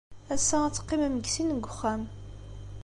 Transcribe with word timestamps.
Ass-a, 0.33 0.57
ad 0.63 0.73
teqqimem 0.73 1.13
deg 1.17 1.27
sin 1.33 1.49
deg 1.51 1.67
uxxam. 1.71 2.03